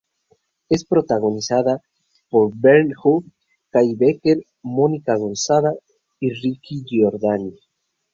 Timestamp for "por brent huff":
2.31-3.23